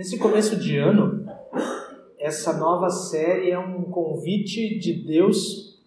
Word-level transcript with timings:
Nesse 0.00 0.16
começo 0.16 0.56
de 0.56 0.78
ano, 0.78 1.26
essa 2.18 2.56
nova 2.56 2.88
série 2.88 3.50
é 3.50 3.58
um 3.58 3.82
convite 3.82 4.78
de 4.78 4.94
Deus 4.94 5.78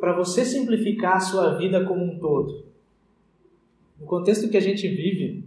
para 0.00 0.16
você 0.16 0.42
simplificar 0.42 1.16
a 1.16 1.20
sua 1.20 1.54
vida 1.58 1.84
como 1.84 2.02
um 2.02 2.18
todo. 2.18 2.64
No 4.00 4.06
contexto 4.06 4.48
que 4.48 4.56
a 4.56 4.60
gente 4.60 4.88
vive, 4.88 5.44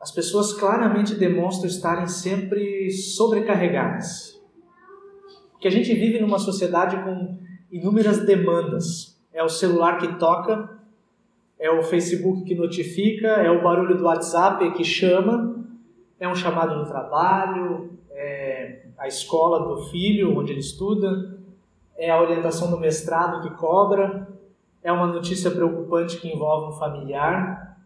as 0.00 0.10
pessoas 0.10 0.54
claramente 0.54 1.14
demonstram 1.14 1.68
estarem 1.68 2.06
sempre 2.06 2.90
sobrecarregadas. 2.90 4.40
Porque 5.52 5.68
a 5.68 5.70
gente 5.70 5.92
vive 5.92 6.18
numa 6.20 6.38
sociedade 6.38 6.96
com 7.04 7.36
inúmeras 7.70 8.24
demandas. 8.24 9.20
É 9.30 9.44
o 9.44 9.48
celular 9.50 9.98
que 9.98 10.18
toca, 10.18 10.70
é 11.58 11.70
o 11.70 11.82
Facebook 11.82 12.44
que 12.44 12.54
notifica, 12.54 13.26
é 13.26 13.50
o 13.50 13.62
barulho 13.62 13.98
do 13.98 14.04
WhatsApp 14.04 14.72
que 14.72 14.84
chama, 14.84 15.55
é 16.18 16.28
um 16.28 16.34
chamado 16.34 16.76
no 16.76 16.86
trabalho, 16.86 17.90
é 18.10 18.86
a 18.96 19.06
escola 19.06 19.68
do 19.68 19.82
filho 19.90 20.38
onde 20.38 20.52
ele 20.52 20.60
estuda, 20.60 21.38
é 21.96 22.10
a 22.10 22.20
orientação 22.20 22.70
do 22.70 22.78
mestrado 22.78 23.42
que 23.42 23.54
cobra, 23.56 24.28
é 24.82 24.92
uma 24.92 25.06
notícia 25.06 25.50
preocupante 25.50 26.18
que 26.18 26.32
envolve 26.32 26.74
um 26.74 26.78
familiar, 26.78 27.76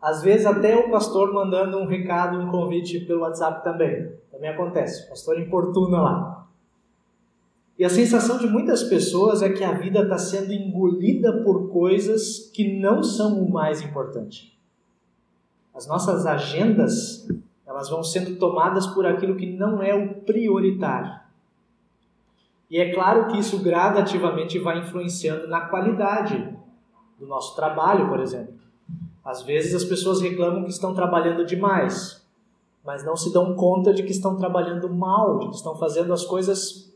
às 0.00 0.22
vezes 0.22 0.46
até 0.46 0.76
o 0.76 0.90
pastor 0.90 1.32
mandando 1.32 1.78
um 1.78 1.86
recado, 1.86 2.38
um 2.38 2.50
convite 2.50 3.00
pelo 3.00 3.22
WhatsApp 3.22 3.64
também. 3.64 4.12
Também 4.30 4.50
acontece, 4.50 5.06
o 5.06 5.08
pastor 5.08 5.38
importuna 5.38 6.00
lá. 6.00 6.46
E 7.78 7.84
a 7.84 7.90
sensação 7.90 8.38
de 8.38 8.46
muitas 8.46 8.82
pessoas 8.84 9.42
é 9.42 9.50
que 9.50 9.62
a 9.62 9.72
vida 9.72 10.00
está 10.00 10.16
sendo 10.16 10.52
engolida 10.52 11.42
por 11.42 11.70
coisas 11.70 12.50
que 12.54 12.78
não 12.78 13.02
são 13.02 13.42
o 13.42 13.50
mais 13.50 13.82
importante. 13.82 14.58
As 15.74 15.86
nossas 15.86 16.24
agendas 16.24 17.28
elas 17.66 17.90
vão 17.90 18.02
sendo 18.02 18.38
tomadas 18.38 18.86
por 18.86 19.04
aquilo 19.04 19.36
que 19.36 19.46
não 19.46 19.82
é 19.82 19.94
o 19.94 20.14
prioritário. 20.22 21.20
E 22.70 22.78
é 22.78 22.92
claro 22.92 23.28
que 23.28 23.38
isso 23.38 23.62
gradativamente 23.62 24.58
vai 24.58 24.78
influenciando 24.78 25.48
na 25.48 25.62
qualidade 25.62 26.56
do 27.18 27.26
nosso 27.26 27.56
trabalho, 27.56 28.08
por 28.08 28.20
exemplo. 28.20 28.54
Às 29.24 29.42
vezes 29.42 29.74
as 29.74 29.84
pessoas 29.84 30.20
reclamam 30.20 30.64
que 30.64 30.70
estão 30.70 30.94
trabalhando 30.94 31.44
demais, 31.44 32.24
mas 32.84 33.04
não 33.04 33.16
se 33.16 33.32
dão 33.32 33.54
conta 33.54 33.92
de 33.92 34.04
que 34.04 34.12
estão 34.12 34.36
trabalhando 34.36 34.88
mal, 34.88 35.38
de 35.38 35.48
que 35.48 35.56
estão 35.56 35.74
fazendo 35.76 36.12
as 36.12 36.24
coisas 36.24 36.92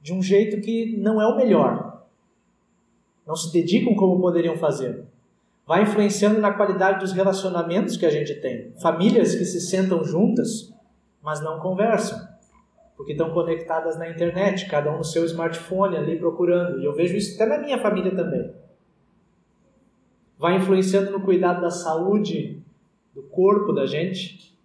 de 0.00 0.12
um 0.12 0.22
jeito 0.22 0.60
que 0.60 0.96
não 0.96 1.20
é 1.20 1.26
o 1.26 1.36
melhor. 1.36 2.04
Não 3.26 3.34
se 3.34 3.52
dedicam 3.52 3.94
como 3.94 4.20
poderiam 4.20 4.56
fazer 4.56 5.04
vai 5.68 5.82
influenciando 5.82 6.40
na 6.40 6.50
qualidade 6.50 7.00
dos 7.00 7.12
relacionamentos 7.12 7.98
que 7.98 8.06
a 8.06 8.10
gente 8.10 8.34
tem. 8.36 8.72
Famílias 8.80 9.34
que 9.34 9.44
se 9.44 9.60
sentam 9.60 10.02
juntas, 10.02 10.74
mas 11.22 11.42
não 11.42 11.60
conversam, 11.60 12.26
porque 12.96 13.12
estão 13.12 13.34
conectadas 13.34 13.98
na 13.98 14.08
internet, 14.08 14.66
cada 14.66 14.90
um 14.90 14.96
no 14.96 15.04
seu 15.04 15.26
smartphone 15.26 15.94
ali 15.94 16.18
procurando. 16.18 16.80
E 16.80 16.86
eu 16.86 16.94
vejo 16.94 17.14
isso 17.14 17.34
até 17.34 17.44
na 17.44 17.62
minha 17.62 17.76
família 17.78 18.16
também. 18.16 18.50
Vai 20.38 20.56
influenciando 20.56 21.10
no 21.10 21.20
cuidado 21.20 21.60
da 21.60 21.70
saúde 21.70 22.62
do 23.14 23.24
corpo 23.24 23.70
da 23.70 23.84
gente, 23.84 24.58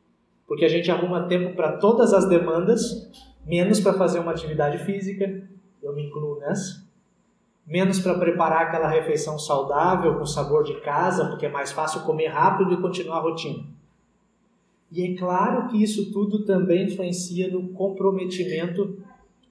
porque 0.47 0.63
a 0.63 0.69
gente 0.69 0.89
arruma 0.89 1.27
tempo 1.27 1.53
para 1.53 1.73
todas 1.73 2.13
as 2.13 2.29
demandas, 2.29 3.11
menos 3.45 3.81
para 3.81 3.91
fazer 3.91 4.19
uma 4.19 4.31
atividade 4.31 4.77
física. 4.85 5.43
Eu 5.81 5.93
me 5.93 6.05
incluo 6.05 6.39
nessa 6.39 6.81
menos 7.65 7.99
para 7.99 8.17
preparar 8.17 8.63
aquela 8.63 8.87
refeição 8.87 9.39
saudável 9.39 10.17
com 10.17 10.25
sabor 10.25 10.63
de 10.63 10.79
casa, 10.81 11.27
porque 11.27 11.45
é 11.45 11.49
mais 11.49 11.71
fácil 11.71 12.01
comer 12.01 12.27
rápido 12.27 12.73
e 12.73 12.81
continuar 12.81 13.17
a 13.17 13.21
rotina. 13.21 13.63
E 14.91 15.01
é 15.01 15.15
claro 15.15 15.69
que 15.69 15.81
isso 15.81 16.11
tudo 16.11 16.45
também 16.45 16.85
influencia 16.85 17.49
no 17.49 17.69
comprometimento 17.69 18.97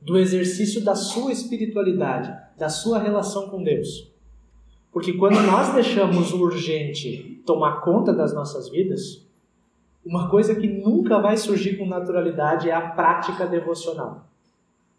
do 0.01 0.19
exercício 0.19 0.85
da 0.85 0.95
sua 0.95 1.33
espiritualidade, 1.33 2.33
da 2.59 2.69
sua 2.69 2.99
relação 2.99 3.49
com 3.49 3.63
Deus. 3.63 4.11
Porque 4.93 5.15
quando 5.15 5.41
nós 5.47 5.73
deixamos 5.73 6.33
o 6.33 6.43
urgente 6.43 7.43
tomar 7.47 7.81
conta 7.81 8.13
das 8.13 8.35
nossas 8.35 8.69
vidas, 8.69 9.27
uma 10.05 10.29
coisa 10.29 10.55
que 10.55 10.69
nunca 10.69 11.19
vai 11.19 11.37
surgir 11.37 11.77
com 11.77 11.87
naturalidade 11.87 12.69
é 12.69 12.75
a 12.75 12.91
prática 12.91 13.47
devocional. 13.47 14.29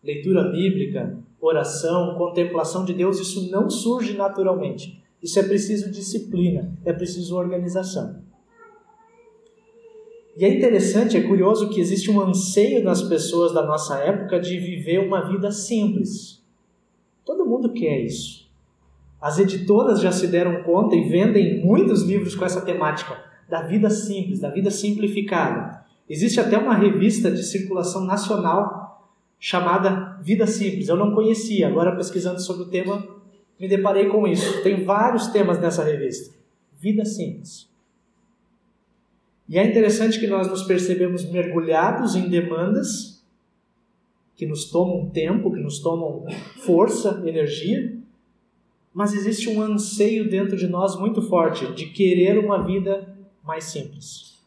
Leitura 0.03 0.49
bíblica, 0.49 1.17
oração, 1.45 2.15
contemplação 2.15 2.85
de 2.85 2.93
Deus, 2.93 3.19
isso 3.19 3.51
não 3.51 3.69
surge 3.69 4.15
naturalmente. 4.15 5.03
Isso 5.21 5.39
é 5.39 5.43
preciso 5.43 5.91
disciplina, 5.91 6.73
é 6.85 6.93
preciso 6.93 7.35
organização. 7.35 8.23
E 10.35 10.45
é 10.45 10.49
interessante, 10.49 11.15
é 11.15 11.21
curioso 11.21 11.69
que 11.69 11.79
existe 11.79 12.09
um 12.09 12.19
anseio 12.19 12.83
nas 12.83 13.01
pessoas 13.01 13.53
da 13.53 13.63
nossa 13.63 13.99
época 13.99 14.39
de 14.39 14.57
viver 14.57 14.99
uma 14.99 15.29
vida 15.29 15.51
simples. 15.51 16.41
Todo 17.23 17.45
mundo 17.45 17.71
quer 17.71 17.99
isso. 17.99 18.49
As 19.21 19.37
editoras 19.37 20.01
já 20.01 20.11
se 20.11 20.27
deram 20.27 20.63
conta 20.63 20.95
e 20.95 21.07
vendem 21.07 21.63
muitos 21.63 22.01
livros 22.01 22.35
com 22.35 22.43
essa 22.43 22.61
temática 22.61 23.15
da 23.47 23.61
vida 23.61 23.89
simples, 23.89 24.39
da 24.39 24.49
vida 24.49 24.71
simplificada. 24.71 25.83
Existe 26.09 26.39
até 26.39 26.57
uma 26.57 26.73
revista 26.73 27.31
de 27.31 27.43
circulação 27.43 28.03
nacional 28.03 28.82
chamada 29.43 30.17
Vida 30.21 30.47
Simples. 30.47 30.87
Eu 30.87 30.95
não 30.95 31.13
conhecia, 31.13 31.67
agora 31.67 31.97
pesquisando 31.97 32.39
sobre 32.39 32.63
o 32.63 32.69
tema, 32.69 33.05
me 33.59 33.67
deparei 33.67 34.07
com 34.07 34.25
isso. 34.25 34.63
Tem 34.63 34.85
vários 34.85 35.27
temas 35.27 35.59
nessa 35.59 35.83
revista. 35.83 36.33
Vida 36.79 37.03
Simples. 37.03 37.69
E 39.49 39.59
é 39.59 39.67
interessante 39.67 40.17
que 40.17 40.27
nós 40.27 40.47
nos 40.47 40.63
percebemos 40.63 41.29
mergulhados 41.29 42.15
em 42.15 42.29
demandas 42.29 43.21
que 44.33 44.45
nos 44.45 44.71
tomam 44.71 45.09
tempo, 45.09 45.51
que 45.51 45.59
nos 45.59 45.79
tomam 45.79 46.25
força, 46.65 47.21
energia, 47.25 47.97
mas 48.93 49.13
existe 49.13 49.49
um 49.49 49.61
anseio 49.61 50.29
dentro 50.29 50.55
de 50.55 50.67
nós 50.67 50.97
muito 50.97 51.21
forte 51.21 51.69
de 51.73 51.87
querer 51.87 52.39
uma 52.39 52.63
vida 52.63 53.13
mais 53.43 53.65
simples. 53.65 54.41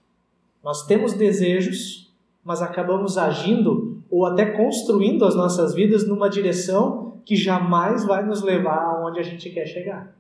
Nós 0.65 0.87
temos 0.87 1.13
desejos, 1.13 2.11
mas 2.43 2.63
acabamos 2.63 3.19
agindo 3.19 3.96
ou 4.11 4.25
até 4.25 4.47
construindo 4.47 5.25
as 5.25 5.35
nossas 5.35 5.75
vidas 5.75 6.07
numa 6.07 6.29
direção 6.29 7.21
que 7.25 7.35
jamais 7.35 8.05
vai 8.05 8.25
nos 8.25 8.43
levar 8.43 8.79
aonde 8.79 9.19
a 9.19 9.23
gente 9.23 9.51
quer 9.51 9.67
chegar. 9.67 10.15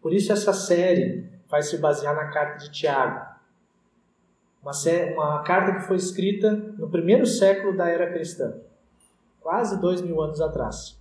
Por 0.00 0.12
isso 0.12 0.32
essa 0.32 0.52
série 0.52 1.30
vai 1.48 1.62
se 1.62 1.78
basear 1.78 2.14
na 2.14 2.26
carta 2.26 2.58
de 2.64 2.72
Tiago. 2.72 3.24
Uma, 4.60 4.72
série, 4.72 5.14
uma 5.14 5.42
carta 5.42 5.74
que 5.74 5.86
foi 5.86 5.96
escrita 5.96 6.52
no 6.78 6.88
primeiro 6.88 7.26
século 7.26 7.76
da 7.76 7.88
era 7.88 8.12
cristã, 8.12 8.54
quase 9.40 9.80
dois 9.80 10.00
mil 10.00 10.20
anos 10.20 10.40
atrás. 10.40 11.00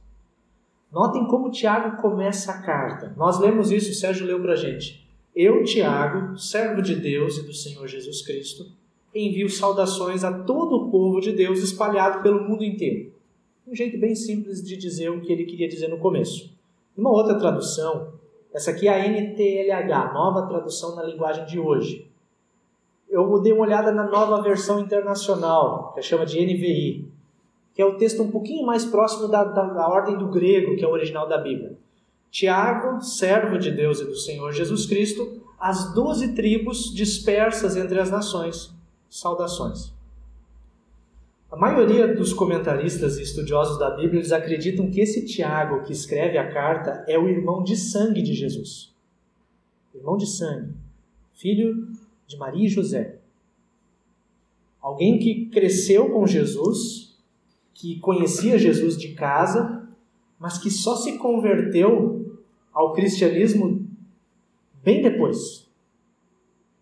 Notem 0.92 1.26
como 1.28 1.50
Tiago 1.50 2.02
começa 2.02 2.52
a 2.52 2.62
carta. 2.62 3.14
Nós 3.16 3.40
lemos 3.40 3.72
isso, 3.72 3.92
o 3.92 3.96
Sérgio 3.96 4.28
leu 4.28 4.42
para 4.42 4.56
gente. 4.56 5.10
Eu, 5.34 5.64
Tiago, 5.64 6.38
servo 6.38 6.82
de 6.82 6.96
Deus 6.96 7.38
e 7.38 7.44
do 7.44 7.54
Senhor 7.54 7.88
Jesus 7.88 8.22
Cristo, 8.22 8.66
envio 9.14 9.50
saudações 9.50 10.24
a 10.24 10.32
todo 10.32 10.76
o 10.76 10.92
povo 10.92 11.20
de 11.20 11.34
Deus 11.34 11.60
espalhado 11.60 12.24
pelo 12.24 12.48
mundo 12.48 12.64
inteiro. 12.64 13.12
Um 13.68 13.76
jeito 13.76 13.98
bem 13.98 14.16
simples 14.16 14.64
de 14.64 14.78
dizer 14.78 15.10
o 15.10 15.22
que 15.22 15.32
ele 15.32 15.46
queria 15.46 15.68
dizer 15.68 15.88
no 15.88 16.00
começo. 16.00 16.54
Uma 16.98 17.12
outra 17.12 17.38
tradução, 17.38 18.14
essa 18.54 18.72
aqui 18.72 18.88
é 18.88 18.94
a 18.94 19.08
NTLH, 19.08 20.14
nova 20.14 20.48
tradução 20.48 20.96
na 20.96 21.04
linguagem 21.04 21.46
de 21.46 21.60
hoje. 21.60 22.10
Eu 23.10 23.40
dei 23.40 23.52
uma 23.52 23.64
olhada 23.64 23.92
na 23.92 24.10
nova 24.10 24.42
versão 24.42 24.80
internacional, 24.80 25.94
que 25.94 26.02
chama 26.02 26.26
de 26.26 26.40
NVI, 26.40 27.08
que 27.74 27.82
é 27.82 27.86
o 27.86 27.98
texto 27.98 28.24
um 28.24 28.32
pouquinho 28.32 28.66
mais 28.66 28.86
próximo 28.86 29.28
da, 29.28 29.44
da, 29.44 29.66
da 29.66 29.88
ordem 29.88 30.18
do 30.18 30.28
grego, 30.28 30.76
que 30.76 30.84
é 30.84 30.88
o 30.88 30.92
original 30.92 31.28
da 31.28 31.38
Bíblia. 31.38 31.78
Tiago, 32.30 33.02
servo 33.02 33.58
de 33.58 33.72
Deus 33.72 34.00
e 34.00 34.06
do 34.06 34.16
Senhor 34.16 34.52
Jesus 34.54 34.86
Cristo, 34.86 35.42
as 35.60 35.94
doze 35.94 36.34
tribos 36.34 36.94
dispersas 36.94 37.76
entre 37.76 38.00
as 38.00 38.10
nações 38.10 38.74
saudações. 39.12 39.94
A 41.52 41.58
maioria 41.58 42.16
dos 42.16 42.32
comentaristas 42.32 43.18
e 43.18 43.24
estudiosos 43.24 43.78
da 43.78 43.90
Bíblia 43.90 44.22
eles 44.22 44.32
acreditam 44.32 44.90
que 44.90 45.02
esse 45.02 45.26
Tiago 45.26 45.84
que 45.84 45.92
escreve 45.92 46.38
a 46.38 46.50
carta 46.50 47.04
é 47.10 47.20
o 47.20 47.28
irmão 47.28 47.62
de 47.62 47.76
sangue 47.76 48.22
de 48.22 48.34
Jesus. 48.34 48.96
Irmão 49.94 50.16
de 50.16 50.26
sangue, 50.26 50.74
filho 51.34 51.90
de 52.26 52.38
Maria 52.38 52.66
e 52.66 52.70
José. 52.70 53.20
Alguém 54.82 55.20
que 55.20 55.48
cresceu 55.48 56.10
com 56.10 56.26
Jesus, 56.26 57.20
que 57.74 58.00
conhecia 58.00 58.58
Jesus 58.58 58.98
de 58.98 59.10
casa, 59.10 59.90
mas 60.40 60.58
que 60.58 60.72
só 60.72 60.96
se 60.96 61.18
converteu 61.18 62.40
ao 62.72 62.94
cristianismo 62.94 63.86
bem 64.82 65.02
depois. 65.02 65.70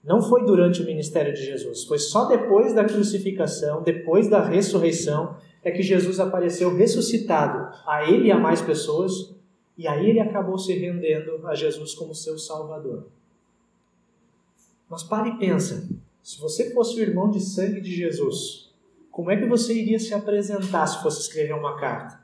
Não 0.04 0.22
foi 0.22 0.46
durante 0.46 0.82
o 0.82 0.86
ministério 0.86 1.34
de 1.34 1.44
Jesus, 1.44 1.84
foi 1.84 2.00
só 2.00 2.26
depois 2.26 2.74
da 2.74 2.86
crucificação, 2.86 3.84
depois 3.84 4.30
da 4.30 4.42
ressurreição, 4.42 5.36
é 5.62 5.72
que 5.72 5.84
Jesus 5.84 6.20
apareceu 6.20 6.74
ressuscitado 6.74 7.74
a 7.86 8.04
ele 8.10 8.28
e 8.28 8.32
a 8.32 8.38
mais 8.38 8.62
pessoas, 8.62 9.36
e 9.78 9.88
aí 9.88 10.10
ele 10.10 10.20
acabou 10.20 10.58
se 10.58 10.74
rendendo 10.74 11.46
a 11.48 11.54
Jesus 11.54 11.94
como 11.94 12.16
seu 12.16 12.38
Salvador. 12.38 13.08
Mas 14.90 15.04
pare 15.04 15.30
e 15.30 15.38
pensa, 15.38 15.88
Se 16.24 16.40
você 16.40 16.72
fosse 16.74 17.00
o 17.00 17.02
irmão 17.02 17.30
de 17.30 17.40
sangue 17.40 17.82
de 17.82 17.94
Jesus, 17.94 18.74
como 19.12 19.32
é 19.32 19.38
que 19.38 19.46
você 19.46 19.74
iria 19.74 20.00
se 20.00 20.14
apresentar 20.14 20.88
se 20.88 21.02
fosse 21.02 21.22
escrever 21.22 21.54
uma 21.54 21.78
carta? 21.78 22.20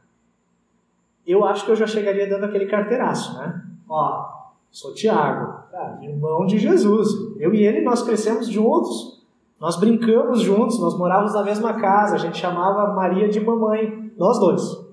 Eu 1.26 1.44
acho 1.44 1.66
que 1.66 1.72
eu 1.72 1.76
já 1.76 1.88
chegaria 1.88 2.28
dando 2.28 2.46
aquele 2.46 2.68
carteiraço, 2.68 3.38
né? 3.38 3.66
Ó, 3.90 4.45
sou 4.76 4.94
Tiago, 4.94 5.64
irmão 6.02 6.46
de 6.46 6.60
Jesus. 6.60 7.08
Eu 7.40 7.54
e 7.54 7.64
ele, 7.64 7.82
nós 7.82 8.04
crescemos 8.04 8.48
juntos, 8.48 9.26
nós 9.58 9.80
brincamos 9.80 10.42
juntos, 10.42 10.80
nós 10.82 10.98
morávamos 10.98 11.34
na 11.34 11.44
mesma 11.44 11.80
casa, 11.80 12.16
a 12.16 12.18
gente 12.18 12.38
chamava 12.38 12.94
Maria 12.94 13.30
de 13.30 13.40
mamãe, 13.40 14.12
nós 14.18 14.38
dois. 14.38 14.86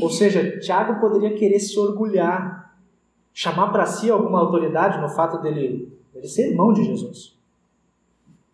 Ou 0.00 0.08
seja, 0.08 0.60
Tiago 0.60 1.00
poderia 1.00 1.34
querer 1.36 1.58
se 1.58 1.76
orgulhar, 1.76 2.76
chamar 3.34 3.72
para 3.72 3.86
si 3.86 4.08
alguma 4.08 4.38
autoridade 4.38 5.00
no 5.00 5.08
fato 5.08 5.42
dele, 5.42 5.92
dele 6.14 6.28
ser 6.28 6.50
irmão 6.50 6.72
de 6.72 6.84
Jesus. 6.84 7.36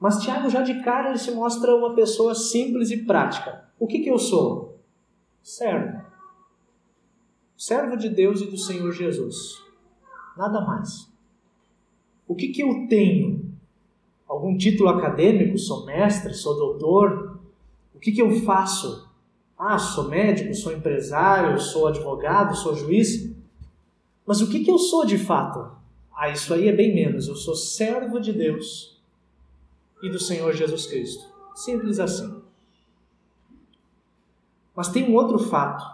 Mas 0.00 0.22
Tiago, 0.22 0.48
já 0.48 0.62
de 0.62 0.82
cara, 0.82 1.10
ele 1.10 1.18
se 1.18 1.30
mostra 1.32 1.76
uma 1.76 1.94
pessoa 1.94 2.34
simples 2.34 2.90
e 2.90 3.04
prática. 3.04 3.64
O 3.78 3.86
que, 3.86 3.98
que 3.98 4.10
eu 4.10 4.18
sou? 4.18 4.78
Servo. 5.42 6.00
Servo 7.54 7.98
de 7.98 8.08
Deus 8.08 8.40
e 8.40 8.46
do 8.46 8.56
Senhor 8.56 8.90
Jesus. 8.92 9.61
Nada 10.36 10.60
mais. 10.60 11.10
O 12.26 12.34
que, 12.34 12.48
que 12.48 12.62
eu 12.62 12.86
tenho? 12.88 13.52
Algum 14.26 14.56
título 14.56 14.88
acadêmico? 14.88 15.58
Sou 15.58 15.84
mestre? 15.84 16.32
Sou 16.32 16.56
doutor? 16.56 17.38
O 17.94 17.98
que, 17.98 18.12
que 18.12 18.22
eu 18.22 18.30
faço? 18.42 19.10
Ah, 19.58 19.78
sou 19.78 20.08
médico, 20.08 20.54
sou 20.54 20.72
empresário, 20.72 21.60
sou 21.60 21.86
advogado, 21.86 22.56
sou 22.56 22.74
juiz. 22.74 23.30
Mas 24.26 24.40
o 24.40 24.50
que, 24.50 24.64
que 24.64 24.70
eu 24.70 24.78
sou 24.78 25.04
de 25.04 25.18
fato? 25.18 25.70
Ah, 26.14 26.30
isso 26.30 26.52
aí 26.54 26.68
é 26.68 26.72
bem 26.72 26.94
menos. 26.94 27.28
Eu 27.28 27.36
sou 27.36 27.54
servo 27.54 28.18
de 28.18 28.32
Deus 28.32 29.00
e 30.02 30.08
do 30.08 30.18
Senhor 30.18 30.52
Jesus 30.52 30.86
Cristo. 30.86 31.32
Simples 31.54 32.00
assim. 32.00 32.42
Mas 34.74 34.88
tem 34.88 35.08
um 35.08 35.14
outro 35.14 35.38
fato, 35.38 35.84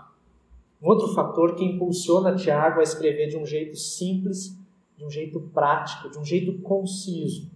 um 0.83 0.89
outro 0.89 1.13
fator 1.15 1.55
que 1.55 1.65
impulsiona 1.65 2.37
Tiago 2.37 2.81
a 2.81 2.83
escrever 2.83 3.29
de 3.29 3.37
um 3.37 3.45
jeito 3.45 3.77
simples, 3.77 4.57
de 4.97 5.05
um 5.05 5.11
jeito 5.11 5.41
prático, 5.53 6.11
de 6.11 6.19
um 6.19 6.25
jeito 6.25 6.61
conciso. 6.61 7.51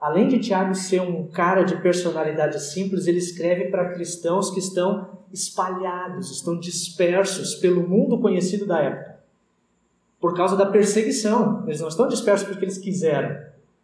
Além 0.00 0.28
de 0.28 0.38
Tiago 0.38 0.74
ser 0.74 1.02
um 1.02 1.26
cara 1.26 1.62
de 1.62 1.76
personalidade 1.82 2.58
simples, 2.62 3.06
ele 3.06 3.18
escreve 3.18 3.66
para 3.66 3.92
cristãos 3.92 4.50
que 4.50 4.58
estão 4.58 5.20
espalhados, 5.30 6.30
estão 6.30 6.58
dispersos 6.58 7.54
pelo 7.56 7.86
mundo 7.86 8.18
conhecido 8.18 8.66
da 8.66 8.80
época. 8.80 9.20
Por 10.18 10.34
causa 10.34 10.56
da 10.56 10.66
perseguição. 10.66 11.64
Eles 11.66 11.80
não 11.80 11.88
estão 11.88 12.08
dispersos 12.08 12.48
porque 12.48 12.64
eles 12.64 12.78
quiseram, 12.78 13.42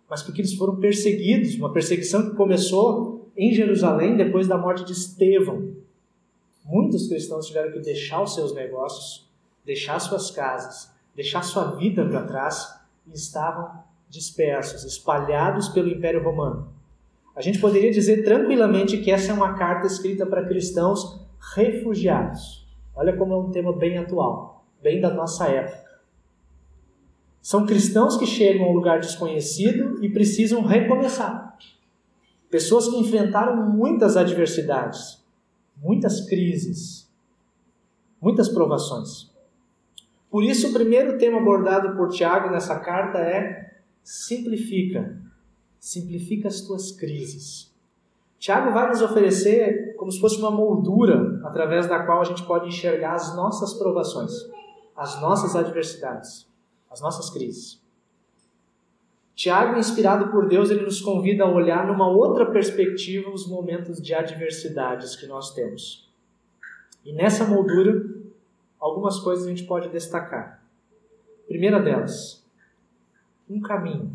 mas 0.09 0.23
porque 0.23 0.41
eles 0.41 0.55
foram 0.55 0.77
perseguidos. 0.77 1.55
Uma 1.55 1.73
perseguição 1.73 2.31
que 2.31 2.37
começou 2.37 3.31
em 3.37 3.53
Jerusalém 3.53 4.17
depois 4.17 4.49
da 4.49 4.57
morte 4.57 4.85
de 4.85 4.93
Estevão. 4.93 5.77
Muitos 6.67 7.07
cristãos 7.07 7.47
tiveram 7.47 7.71
que 7.71 7.79
deixar 7.79 8.23
os 8.23 8.35
seus 8.35 8.53
negócios, 8.53 9.31
deixar 9.65 10.01
suas 10.01 10.33
casas, 10.33 10.93
deixar 11.15 11.43
sua 11.43 11.77
vida 11.77 12.05
para 12.05 12.25
trás 12.25 12.77
e 13.07 13.15
estavam 13.15 13.85
dispersos, 14.09 14.83
espalhados 14.83 15.69
pelo 15.69 15.89
Império 15.89 16.25
Romano. 16.25 16.69
A 17.37 17.41
gente 17.41 17.61
poderia 17.61 17.93
dizer 17.93 18.25
tranquilamente 18.25 18.99
que 18.99 19.13
essa 19.13 19.31
é 19.31 19.35
uma 19.35 19.55
carta 19.55 19.87
escrita 19.87 20.27
para 20.27 20.45
cristãos 20.45 21.21
refugiados. 21.55 22.67
Olha 22.97 23.17
como 23.17 23.33
é 23.33 23.37
um 23.37 23.51
tema 23.51 23.73
bem 23.73 23.99
atual, 23.99 24.65
bem 24.83 25.01
da 25.01 25.13
nossa 25.13 25.47
época. 25.47 25.87
São 27.41 27.65
cristãos 27.65 28.17
que 28.17 28.27
chegam 28.27 28.67
a 28.67 28.71
um 28.71 28.73
lugar 28.73 28.99
desconhecido 28.99 30.03
e 30.03 30.09
precisam 30.09 30.63
recomeçar. 30.63 31.57
Pessoas 32.51 32.89
que 32.89 32.97
enfrentaram 32.97 33.71
muitas 33.71 34.17
adversidades, 34.17 35.25
muitas 35.77 36.27
crises, 36.29 37.11
muitas 38.21 38.49
provações. 38.49 39.31
Por 40.31 40.43
isso, 40.43 40.69
o 40.69 40.73
primeiro 40.73 41.19
tema 41.19 41.39
abordado 41.39 41.97
por 41.97 42.09
Tiago 42.09 42.51
nessa 42.51 42.79
carta 42.79 43.19
é 43.19 43.81
simplifica. 44.03 45.21
Simplifica 45.79 46.49
as 46.49 46.61
tuas 46.61 46.93
crises. 46.93 47.75
Tiago 48.39 48.73
vai 48.73 48.89
nos 48.89 49.01
oferecer 49.01 49.95
como 49.97 50.13
se 50.13 50.21
fosse 50.21 50.39
uma 50.39 50.51
moldura 50.51 51.41
através 51.45 51.87
da 51.87 52.05
qual 52.05 52.21
a 52.21 52.25
gente 52.25 52.45
pode 52.45 52.69
enxergar 52.69 53.15
as 53.15 53.35
nossas 53.35 53.75
provações, 53.75 54.33
as 54.97 55.21
nossas 55.21 55.57
adversidades, 55.57 56.47
as 56.91 57.01
nossas 57.01 57.31
crises. 57.31 57.81
Tiago, 59.37 59.79
inspirado 59.79 60.29
por 60.29 60.49
Deus, 60.49 60.71
ele 60.71 60.81
nos 60.81 60.99
convida 60.99 61.45
a 61.45 61.49
olhar 61.49 61.87
numa 61.87 62.09
outra 62.09 62.47
perspectiva 62.47 63.29
os 63.29 63.47
momentos 63.47 64.01
de 64.01 64.15
adversidades 64.15 65.15
que 65.15 65.27
nós 65.27 65.53
temos. 65.53 66.09
E 67.05 67.13
nessa 67.13 67.45
moldura, 67.45 68.03
algumas 68.81 69.19
coisas 69.19 69.47
a 69.47 69.51
gente 69.51 69.65
pode 69.65 69.91
destacar. 69.91 70.63
Primeira 71.47 71.79
delas, 71.79 72.43
um 73.49 73.61
caminho. 73.61 74.11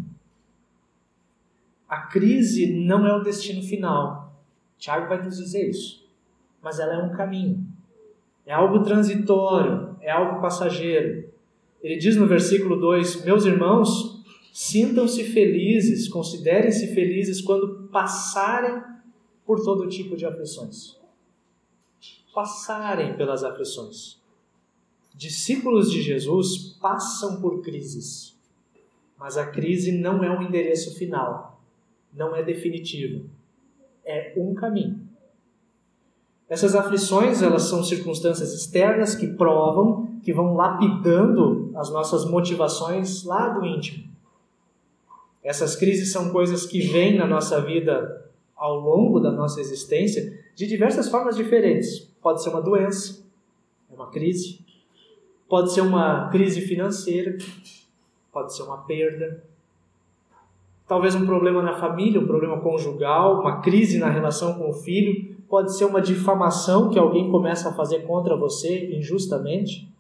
A 1.88 2.02
crise 2.08 2.74
não 2.74 3.06
é 3.06 3.16
o 3.16 3.22
destino 3.22 3.62
final. 3.62 4.34
Tiago 4.80 5.08
vai 5.08 5.24
nos 5.24 5.38
dizer 5.38 5.70
isso. 5.70 6.04
Mas 6.64 6.80
ela 6.80 6.96
é 6.96 6.98
um 6.98 7.12
caminho. 7.12 7.64
É 8.44 8.54
algo 8.54 8.82
transitório, 8.82 9.96
é 10.02 10.10
algo 10.10 10.42
passageiro. 10.42 11.30
Ele 11.84 11.98
diz 11.98 12.16
no 12.16 12.26
versículo 12.26 12.76
2: 12.76 13.24
Meus 13.24 13.46
irmãos, 13.46 14.21
Sintam-se 14.52 15.24
felizes, 15.24 16.10
considerem-se 16.10 16.94
felizes 16.94 17.40
quando 17.40 17.88
passarem 17.90 18.84
por 19.46 19.64
todo 19.64 19.88
tipo 19.88 20.16
de 20.18 20.26
aflições. 20.26 20.98
Passarem 22.34 23.16
pelas 23.16 23.44
aflições. 23.44 24.20
Discípulos 25.16 25.92
de 25.92 26.02
Jesus 26.02 26.78
passam 26.82 27.40
por 27.40 27.62
crises, 27.62 28.38
mas 29.18 29.38
a 29.38 29.46
crise 29.46 29.92
não 29.92 30.24
é 30.24 30.30
um 30.30 30.42
endereço 30.42 30.98
final, 30.98 31.62
não 32.14 32.36
é 32.36 32.42
definitivo, 32.42 33.30
é 34.04 34.34
um 34.36 34.54
caminho. 34.54 35.00
Essas 36.50 36.76
aflições, 36.76 37.42
elas 37.42 37.64
são 37.64 37.82
circunstâncias 37.84 38.54
externas 38.54 39.16
que 39.16 39.28
provam, 39.28 40.20
que 40.22 40.34
vão 40.34 40.54
lapidando 40.54 41.72
as 41.76 41.90
nossas 41.90 42.26
motivações 42.26 43.24
lá 43.24 43.50
do 43.50 43.66
íntimo. 43.66 44.11
Essas 45.44 45.76
crises 45.76 46.12
são 46.12 46.30
coisas 46.30 46.66
que 46.66 46.82
vêm 46.82 47.18
na 47.18 47.26
nossa 47.26 47.60
vida 47.62 48.30
ao 48.56 48.80
longo 48.80 49.20
da 49.20 49.32
nossa 49.32 49.60
existência 49.60 50.40
de 50.56 50.68
diversas 50.68 51.10
formas 51.10 51.36
diferentes. 51.36 52.08
Pode 52.22 52.44
ser 52.44 52.50
uma 52.50 52.62
doença, 52.62 53.24
é 53.92 53.96
uma 53.96 54.12
crise. 54.12 54.60
Pode 55.50 55.74
ser 55.74 55.82
uma 55.82 56.30
crise 56.30 56.62
financeira, 56.62 57.38
pode 58.32 58.56
ser 58.56 58.64
uma 58.64 58.78
perda. 58.78 59.44
Talvez 60.88 61.16
um 61.16 61.26
problema 61.26 61.62
na 61.62 61.74
família, 61.74 62.22
um 62.22 62.28
problema 62.28 62.60
conjugal, 62.62 63.42
uma 63.42 63.62
crise 63.62 63.98
na 63.98 64.10
relação 64.10 64.54
com 64.54 64.70
o 64.70 64.74
filho. 64.74 65.36
Pode 65.50 65.76
ser 65.76 65.86
uma 65.86 66.02
difamação 66.02 66.90
que 66.90 67.00
alguém 67.00 67.30
começa 67.32 67.70
a 67.70 67.74
fazer 67.74 68.02
contra 68.02 68.36
você 68.36 68.96
injustamente. 68.96 69.92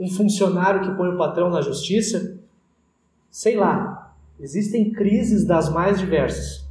Um 0.00 0.08
funcionário 0.08 0.80
que 0.82 0.96
põe 0.96 1.08
o 1.08 1.18
patrão 1.18 1.50
na 1.50 1.60
justiça. 1.60 2.36
Sei 3.30 3.54
lá, 3.54 4.03
Existem 4.38 4.92
crises 4.92 5.44
das 5.44 5.72
mais 5.72 5.98
diversas, 5.98 6.68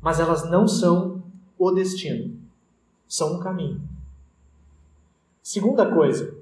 mas 0.00 0.18
elas 0.18 0.48
não 0.50 0.66
são 0.66 1.22
o 1.58 1.70
destino, 1.70 2.36
são 3.06 3.36
um 3.36 3.40
caminho. 3.40 3.82
Segunda 5.42 5.92
coisa, 5.92 6.34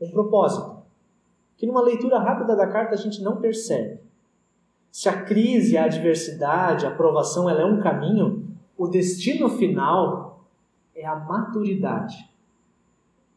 um 0.00 0.10
propósito, 0.10 0.78
que 1.56 1.66
numa 1.66 1.82
leitura 1.82 2.18
rápida 2.18 2.56
da 2.56 2.66
carta 2.66 2.94
a 2.94 2.98
gente 2.98 3.22
não 3.22 3.36
percebe. 3.36 4.00
Se 4.90 5.08
a 5.08 5.22
crise, 5.22 5.76
a 5.76 5.84
adversidade, 5.84 6.86
a 6.86 6.90
provação 6.90 7.48
ela 7.48 7.60
é 7.60 7.64
um 7.64 7.80
caminho, 7.80 8.48
o 8.76 8.88
destino 8.88 9.50
final 9.50 10.46
é 10.94 11.06
a 11.06 11.14
maturidade. 11.14 12.30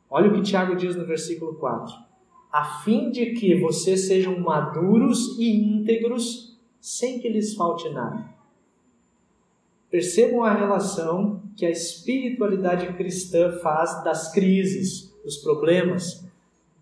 Olha 0.09 0.29
o 0.29 0.33
que 0.33 0.41
Tiago 0.41 0.75
diz 0.75 0.95
no 0.95 1.05
versículo 1.05 1.55
4 1.55 2.08
a 2.51 2.81
fim 2.81 3.11
de 3.11 3.33
que 3.33 3.59
vocês 3.59 4.07
sejam 4.07 4.39
maduros 4.39 5.37
e 5.37 5.49
íntegros, 5.49 6.57
sem 6.79 7.19
que 7.19 7.29
lhes 7.29 7.53
falte 7.53 7.89
nada. 7.89 8.25
Percebam 9.89 10.43
a 10.43 10.53
relação 10.53 11.41
que 11.55 11.65
a 11.65 11.69
espiritualidade 11.69 12.91
cristã 12.93 13.51
faz 13.59 14.03
das 14.03 14.31
crises, 14.31 15.13
dos 15.23 15.37
problemas, 15.37 16.25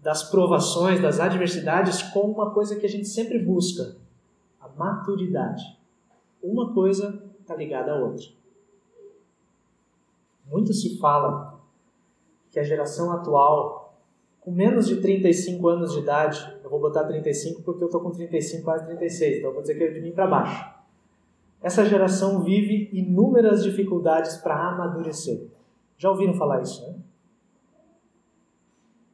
das 0.02 0.24
provações, 0.24 1.02
das 1.02 1.20
adversidades, 1.20 2.02
com 2.02 2.32
uma 2.32 2.52
coisa 2.52 2.76
que 2.76 2.86
a 2.86 2.90
gente 2.90 3.08
sempre 3.08 3.40
busca: 3.40 3.96
a 4.60 4.68
maturidade. 4.70 5.78
Uma 6.42 6.74
coisa 6.74 7.24
está 7.42 7.56
ligada 7.56 7.92
à 7.92 7.96
outra. 7.96 8.26
Muito 10.50 10.74
se 10.74 10.98
fala 10.98 11.60
que 12.52 12.60
a 12.60 12.64
geração 12.64 13.12
atual 13.12 13.87
com 14.48 14.54
menos 14.54 14.88
de 14.88 15.02
35 15.02 15.68
anos 15.68 15.92
de 15.92 16.00
idade, 16.00 16.58
eu 16.64 16.70
vou 16.70 16.80
botar 16.80 17.04
35 17.04 17.64
porque 17.64 17.84
eu 17.84 17.88
estou 17.88 18.00
com 18.00 18.12
35, 18.12 18.64
quase 18.64 18.86
36, 18.86 19.40
então 19.40 19.50
eu 19.50 19.54
vou 19.54 19.62
dizer 19.62 19.76
que 19.76 19.84
é 19.84 19.92
de 19.92 20.00
mim 20.00 20.14
para 20.14 20.26
baixo. 20.26 20.74
essa 21.62 21.84
geração 21.84 22.42
vive 22.42 22.90
inúmeras 22.94 23.62
dificuldades 23.62 24.38
para 24.38 24.56
amadurecer. 24.56 25.48
Já 25.98 26.10
ouviram 26.10 26.34
falar 26.34 26.62
isso, 26.62 26.82
né? 26.88 26.96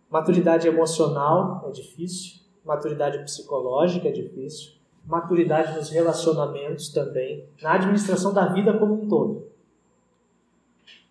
Maturidade 0.07 0.67
emocional 0.67 1.65
é 1.67 1.71
difícil, 1.71 2.41
maturidade 2.63 3.17
psicológica 3.23 4.09
é 4.09 4.11
difícil, 4.11 4.73
maturidade 5.03 5.75
nos 5.75 5.89
relacionamentos 5.89 6.89
também, 6.89 7.49
na 7.59 7.73
administração 7.73 8.35
da 8.35 8.53
vida 8.53 8.77
como 8.77 8.93
um 9.01 9.07
todo. 9.07 9.47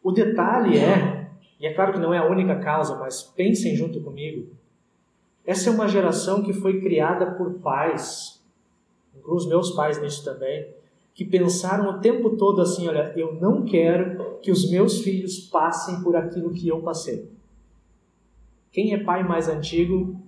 O 0.00 0.12
detalhe 0.12 0.78
é, 0.78 1.11
e 1.62 1.66
é 1.66 1.72
claro 1.72 1.92
que 1.92 2.00
não 2.00 2.12
é 2.12 2.18
a 2.18 2.26
única 2.26 2.56
causa, 2.56 2.96
mas 2.96 3.22
pensem 3.22 3.76
junto 3.76 4.00
comigo, 4.00 4.48
essa 5.46 5.70
é 5.70 5.72
uma 5.72 5.86
geração 5.86 6.42
que 6.42 6.52
foi 6.52 6.80
criada 6.80 7.30
por 7.36 7.54
pais, 7.60 8.42
incluo 9.16 9.36
os 9.36 9.46
meus 9.46 9.70
pais 9.70 10.02
nisso 10.02 10.24
também, 10.24 10.74
que 11.14 11.24
pensaram 11.24 11.88
o 11.88 12.00
tempo 12.00 12.30
todo 12.30 12.60
assim: 12.60 12.88
olha, 12.88 13.12
eu 13.16 13.34
não 13.34 13.64
quero 13.64 14.38
que 14.40 14.50
os 14.50 14.68
meus 14.68 15.02
filhos 15.02 15.38
passem 15.38 16.02
por 16.02 16.16
aquilo 16.16 16.52
que 16.52 16.66
eu 16.66 16.80
passei. 16.80 17.30
Quem 18.72 18.92
é 18.92 19.04
pai 19.04 19.22
mais 19.22 19.48
antigo 19.48 20.20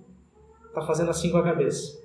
está 0.67 0.81
fazendo 0.83 1.09
assim 1.09 1.31
com 1.31 1.37
a 1.37 1.43
cabeça. 1.43 2.01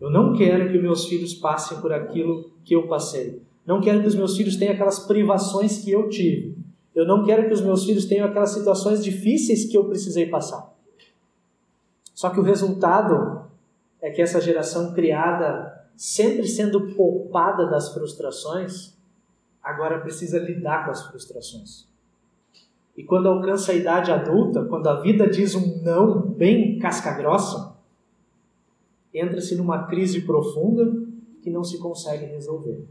Eu 0.00 0.10
não 0.10 0.32
quero 0.32 0.70
que 0.70 0.78
meus 0.78 1.06
filhos 1.06 1.34
passem 1.34 1.80
por 1.80 1.92
aquilo 1.92 2.52
que 2.64 2.74
eu 2.74 2.86
passei. 2.86 3.42
Não 3.66 3.80
quero 3.80 4.00
que 4.00 4.06
os 4.06 4.14
meus 4.14 4.36
filhos 4.36 4.56
tenham 4.56 4.74
aquelas 4.74 5.00
privações 5.00 5.78
que 5.82 5.90
eu 5.90 6.08
tive. 6.08 6.63
Eu 6.94 7.06
não 7.06 7.24
quero 7.24 7.48
que 7.48 7.54
os 7.54 7.60
meus 7.60 7.84
filhos 7.84 8.04
tenham 8.04 8.26
aquelas 8.26 8.50
situações 8.50 9.02
difíceis 9.02 9.64
que 9.64 9.76
eu 9.76 9.84
precisei 9.84 10.26
passar. 10.26 10.72
Só 12.14 12.30
que 12.30 12.38
o 12.38 12.42
resultado 12.42 13.46
é 14.00 14.10
que 14.10 14.22
essa 14.22 14.40
geração 14.40 14.92
criada 14.92 15.74
sempre 15.96 16.46
sendo 16.46 16.94
poupada 16.94 17.66
das 17.66 17.92
frustrações, 17.92 18.94
agora 19.62 20.00
precisa 20.00 20.38
lidar 20.38 20.84
com 20.84 20.90
as 20.90 21.06
frustrações. 21.06 21.88
E 22.96 23.02
quando 23.02 23.28
alcança 23.28 23.72
a 23.72 23.74
idade 23.74 24.12
adulta, 24.12 24.64
quando 24.64 24.86
a 24.86 25.00
vida 25.00 25.28
diz 25.28 25.54
um 25.54 25.82
não 25.82 26.20
bem 26.20 26.78
casca-grossa, 26.78 27.74
entra-se 29.12 29.56
numa 29.56 29.86
crise 29.86 30.22
profunda 30.22 30.92
que 31.42 31.50
não 31.50 31.64
se 31.64 31.78
consegue 31.78 32.26
resolver. 32.26 32.84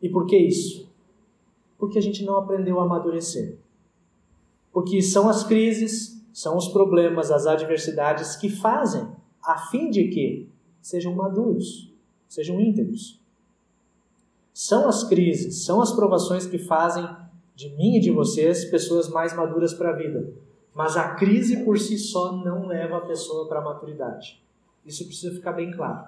E 0.00 0.08
por 0.08 0.26
que 0.26 0.36
isso? 0.36 0.88
Porque 1.78 1.98
a 1.98 2.02
gente 2.02 2.24
não 2.24 2.36
aprendeu 2.36 2.80
a 2.80 2.84
amadurecer. 2.84 3.56
Porque 4.72 5.00
são 5.02 5.28
as 5.28 5.44
crises, 5.44 6.22
são 6.32 6.56
os 6.56 6.68
problemas, 6.68 7.30
as 7.30 7.46
adversidades 7.46 8.36
que 8.36 8.48
fazem 8.48 9.06
a 9.42 9.58
fim 9.70 9.90
de 9.90 10.08
que 10.08 10.48
sejam 10.82 11.14
maduros, 11.14 11.92
sejam 12.28 12.60
íntegros. 12.60 13.20
São 14.52 14.88
as 14.88 15.04
crises, 15.04 15.64
são 15.64 15.80
as 15.80 15.92
provações 15.92 16.46
que 16.46 16.58
fazem 16.58 17.06
de 17.54 17.70
mim 17.70 17.96
e 17.96 18.00
de 18.00 18.10
vocês 18.10 18.64
pessoas 18.66 19.08
mais 19.08 19.34
maduras 19.34 19.72
para 19.72 19.90
a 19.90 19.96
vida. 19.96 20.32
Mas 20.74 20.96
a 20.96 21.14
crise 21.14 21.64
por 21.64 21.78
si 21.78 21.98
só 21.98 22.32
não 22.32 22.66
leva 22.66 22.98
a 22.98 23.06
pessoa 23.06 23.48
para 23.48 23.60
a 23.60 23.64
maturidade. 23.64 24.42
Isso 24.84 25.06
precisa 25.06 25.34
ficar 25.34 25.52
bem 25.52 25.70
claro. 25.70 26.06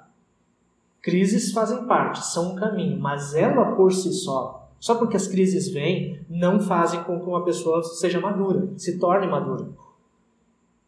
Crises 1.00 1.52
fazem 1.52 1.86
parte, 1.86 2.24
são 2.26 2.52
um 2.52 2.54
caminho, 2.54 3.00
mas 3.00 3.34
ela 3.34 3.74
por 3.76 3.92
si 3.92 4.12
só, 4.12 4.67
só 4.80 4.94
porque 4.94 5.16
as 5.16 5.26
crises 5.26 5.68
vêm, 5.68 6.24
não 6.28 6.60
fazem 6.60 7.02
com 7.04 7.18
que 7.18 7.26
uma 7.26 7.44
pessoa 7.44 7.82
seja 7.82 8.20
madura, 8.20 8.68
se 8.76 8.98
torne 8.98 9.26
madura. 9.26 9.68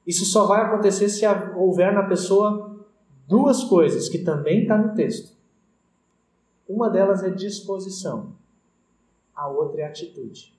Isso 0.07 0.25
só 0.25 0.47
vai 0.47 0.63
acontecer 0.63 1.09
se 1.09 1.25
houver 1.55 1.93
na 1.93 2.05
pessoa 2.05 2.85
duas 3.27 3.65
coisas 3.65 4.09
que 4.09 4.19
também 4.19 4.63
está 4.63 4.77
no 4.79 4.95
texto. 4.95 5.37
Uma 6.69 6.89
delas 6.89 7.23
é 7.23 7.31
disposição, 7.31 8.33
a 9.35 9.49
outra 9.49 9.83
é 9.83 9.85
atitude. 9.85 10.55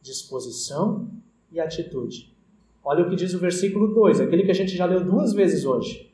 Disposição 0.00 1.08
e 1.52 1.60
atitude. 1.60 2.34
Olha 2.84 3.04
o 3.04 3.08
que 3.08 3.14
diz 3.14 3.32
o 3.32 3.38
versículo 3.38 3.94
2, 3.94 4.20
aquele 4.20 4.42
que 4.42 4.50
a 4.50 4.54
gente 4.54 4.76
já 4.76 4.84
leu 4.84 5.04
duas 5.04 5.32
vezes 5.32 5.64
hoje. 5.64 6.12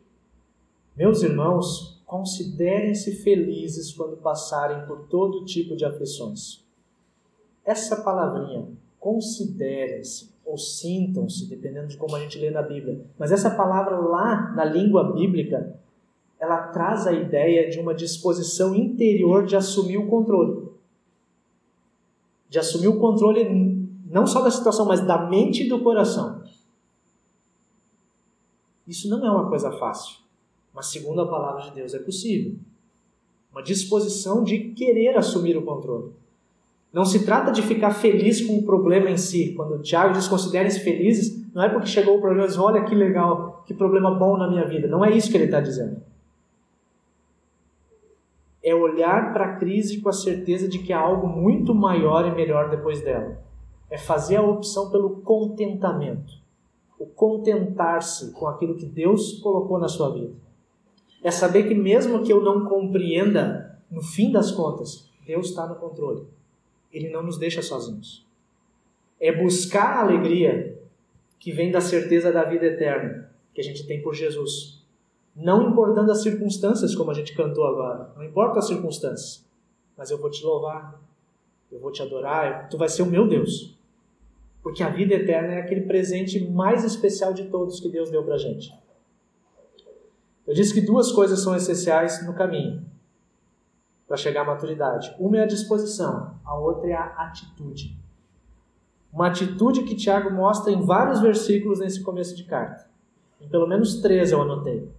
Meus 0.94 1.22
irmãos, 1.22 1.97
considerem-se 2.08 3.16
felizes 3.16 3.92
quando 3.92 4.16
passarem 4.16 4.86
por 4.86 5.06
todo 5.08 5.44
tipo 5.44 5.76
de 5.76 5.84
aflições. 5.84 6.64
Essa 7.62 8.02
palavrinha, 8.02 8.66
considerem-se, 8.98 10.30
ou 10.42 10.56
sintam-se, 10.56 11.46
dependendo 11.46 11.88
de 11.88 11.98
como 11.98 12.16
a 12.16 12.20
gente 12.20 12.38
lê 12.38 12.50
na 12.50 12.62
Bíblia. 12.62 13.04
Mas 13.18 13.30
essa 13.30 13.50
palavra 13.50 13.98
lá 13.98 14.50
na 14.56 14.64
língua 14.64 15.12
bíblica, 15.12 15.78
ela 16.40 16.68
traz 16.68 17.06
a 17.06 17.12
ideia 17.12 17.68
de 17.68 17.78
uma 17.78 17.94
disposição 17.94 18.74
interior 18.74 19.44
de 19.44 19.54
assumir 19.54 19.98
o 19.98 20.08
controle. 20.08 20.66
De 22.48 22.58
assumir 22.58 22.88
o 22.88 22.98
controle 22.98 23.44
não 24.06 24.26
só 24.26 24.40
da 24.40 24.50
situação, 24.50 24.86
mas 24.86 25.02
da 25.02 25.26
mente 25.28 25.64
e 25.64 25.68
do 25.68 25.82
coração. 25.82 26.42
Isso 28.86 29.10
não 29.10 29.26
é 29.26 29.30
uma 29.30 29.50
coisa 29.50 29.70
fácil, 29.72 30.16
mas 30.74 30.86
segundo 30.86 31.20
a 31.20 31.26
palavra 31.26 31.62
de 31.62 31.72
Deus 31.72 31.94
é 31.94 31.98
possível. 31.98 32.54
Uma 33.52 33.62
disposição 33.62 34.44
de 34.44 34.58
querer 34.70 35.16
assumir 35.16 35.56
o 35.56 35.62
controle. 35.62 36.12
Não 36.92 37.04
se 37.04 37.24
trata 37.24 37.52
de 37.52 37.62
ficar 37.62 37.90
feliz 37.90 38.40
com 38.40 38.58
o 38.58 38.62
problema 38.62 39.10
em 39.10 39.16
si. 39.16 39.52
Quando 39.54 39.74
o 39.74 39.82
Tiago 39.82 40.14
diz 40.14 40.26
considerem-se 40.26 40.80
felizes, 40.80 41.46
não 41.52 41.62
é 41.62 41.68
porque 41.68 41.86
chegou 41.86 42.16
o 42.16 42.20
problema 42.20 42.44
e 42.44 42.48
diz, 42.48 42.58
olha 42.58 42.84
que 42.84 42.94
legal, 42.94 43.62
que 43.66 43.74
problema 43.74 44.10
bom 44.10 44.36
na 44.36 44.48
minha 44.48 44.64
vida. 44.64 44.88
Não 44.88 45.04
é 45.04 45.10
isso 45.10 45.30
que 45.30 45.36
ele 45.36 45.44
está 45.44 45.60
dizendo. 45.60 46.00
É 48.62 48.74
olhar 48.74 49.32
para 49.32 49.44
a 49.44 49.56
crise 49.56 50.00
com 50.00 50.08
a 50.08 50.12
certeza 50.12 50.68
de 50.68 50.78
que 50.78 50.92
há 50.92 50.98
algo 50.98 51.26
muito 51.26 51.74
maior 51.74 52.26
e 52.26 52.34
melhor 52.34 52.70
depois 52.70 53.02
dela. 53.02 53.38
É 53.90 53.98
fazer 53.98 54.36
a 54.36 54.42
opção 54.42 54.90
pelo 54.90 55.20
contentamento. 55.20 56.34
O 56.98 57.06
contentar-se 57.06 58.32
com 58.32 58.46
aquilo 58.46 58.76
que 58.76 58.86
Deus 58.86 59.40
colocou 59.40 59.78
na 59.78 59.88
sua 59.88 60.12
vida. 60.12 60.32
É 61.22 61.30
saber 61.30 61.68
que 61.68 61.74
mesmo 61.74 62.22
que 62.22 62.32
eu 62.32 62.42
não 62.42 62.64
compreenda, 62.66 63.78
no 63.90 64.02
fim 64.02 64.30
das 64.30 64.50
contas, 64.50 65.08
Deus 65.26 65.48
está 65.48 65.66
no 65.66 65.76
controle. 65.76 66.26
Ele 66.92 67.10
não 67.10 67.22
nos 67.22 67.38
deixa 67.38 67.62
sozinhos. 67.62 68.26
É 69.20 69.32
buscar 69.32 69.96
a 69.96 70.00
alegria 70.00 70.80
que 71.38 71.52
vem 71.52 71.70
da 71.70 71.80
certeza 71.80 72.32
da 72.32 72.44
vida 72.44 72.66
eterna 72.66 73.30
que 73.54 73.60
a 73.60 73.64
gente 73.64 73.86
tem 73.86 74.00
por 74.00 74.14
Jesus. 74.14 74.82
Não 75.34 75.70
importando 75.70 76.10
as 76.10 76.22
circunstâncias, 76.22 76.94
como 76.94 77.10
a 77.10 77.14
gente 77.14 77.34
cantou 77.34 77.64
agora. 77.64 78.10
Não 78.16 78.24
importa 78.24 78.60
as 78.60 78.66
circunstâncias. 78.66 79.44
Mas 79.96 80.10
eu 80.10 80.18
vou 80.18 80.30
te 80.30 80.44
louvar. 80.44 81.00
Eu 81.70 81.78
vou 81.78 81.92
te 81.92 82.02
adorar. 82.02 82.68
Tu 82.68 82.78
vai 82.78 82.88
ser 82.88 83.02
o 83.02 83.06
meu 83.06 83.26
Deus. 83.28 83.76
Porque 84.62 84.82
a 84.82 84.88
vida 84.88 85.14
eterna 85.14 85.54
é 85.54 85.60
aquele 85.60 85.82
presente 85.82 86.40
mais 86.48 86.84
especial 86.84 87.32
de 87.32 87.44
todos 87.44 87.80
que 87.80 87.88
Deus 87.88 88.10
deu 88.10 88.22
pra 88.22 88.36
gente. 88.36 88.72
Eu 90.48 90.54
disse 90.54 90.72
que 90.72 90.80
duas 90.80 91.12
coisas 91.12 91.40
são 91.40 91.54
essenciais 91.54 92.26
no 92.26 92.32
caminho 92.32 92.82
para 94.06 94.16
chegar 94.16 94.40
à 94.40 94.44
maturidade. 94.44 95.14
Uma 95.18 95.36
é 95.36 95.42
a 95.42 95.46
disposição, 95.46 96.40
a 96.42 96.58
outra 96.58 96.88
é 96.88 96.94
a 96.94 97.04
atitude. 97.04 97.94
Uma 99.12 99.26
atitude 99.26 99.82
que 99.82 99.94
Tiago 99.94 100.30
mostra 100.30 100.72
em 100.72 100.80
vários 100.80 101.20
versículos 101.20 101.80
nesse 101.80 102.02
começo 102.02 102.34
de 102.34 102.44
carta. 102.44 102.88
Em 103.38 103.46
pelo 103.46 103.66
menos 103.66 104.00
três 104.00 104.32
eu 104.32 104.40
anotei. 104.40 104.90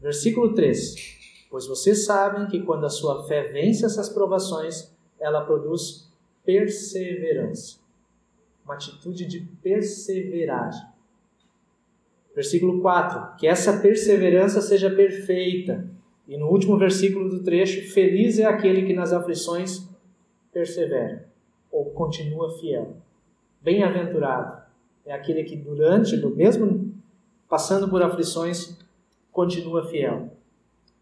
Versículo 0.00 0.54
3. 0.54 0.94
Pois 1.50 1.66
vocês 1.66 2.06
sabem 2.06 2.46
que 2.46 2.62
quando 2.62 2.86
a 2.86 2.90
sua 2.90 3.24
fé 3.24 3.52
vence 3.52 3.84
essas 3.84 4.08
provações, 4.08 4.90
ela 5.20 5.42
produz 5.42 6.10
perseverança. 6.46 7.78
Uma 8.64 8.72
atitude 8.72 9.26
de 9.26 9.40
perseverar. 9.62 10.94
Versículo 12.38 12.80
4. 12.80 13.36
Que 13.36 13.48
essa 13.48 13.80
perseverança 13.80 14.60
seja 14.60 14.88
perfeita, 14.88 15.90
e 16.28 16.36
no 16.36 16.46
último 16.46 16.78
versículo 16.78 17.28
do 17.28 17.42
trecho, 17.42 17.92
feliz 17.92 18.38
é 18.38 18.44
aquele 18.44 18.86
que 18.86 18.92
nas 18.92 19.12
aflições 19.12 19.88
persevera 20.52 21.26
ou 21.68 21.86
continua 21.86 22.56
fiel. 22.60 22.96
Bem-aventurado 23.60 24.62
é 25.04 25.12
aquele 25.12 25.42
que 25.42 25.56
durante, 25.56 26.16
mesmo 26.36 26.94
passando 27.48 27.88
por 27.88 28.04
aflições, 28.04 28.78
continua 29.32 29.88
fiel. 29.88 30.30